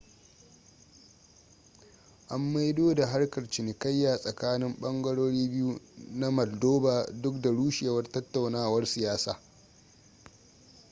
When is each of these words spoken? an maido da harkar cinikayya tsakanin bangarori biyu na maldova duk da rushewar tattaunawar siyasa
an 2.29 2.51
maido 2.53 2.93
da 2.95 3.07
harkar 3.07 3.49
cinikayya 3.49 4.17
tsakanin 4.17 4.75
bangarori 4.79 5.47
biyu 5.51 5.81
na 6.13 6.31
maldova 6.31 7.05
duk 7.11 7.41
da 7.41 7.49
rushewar 7.49 8.09
tattaunawar 8.11 8.85
siyasa 8.85 9.39